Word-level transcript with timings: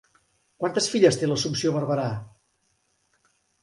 Quantes 0.63 0.87
filles 0.95 1.21
té 1.21 1.31
Assumpció 1.37 1.77
Barberà? 1.79 2.09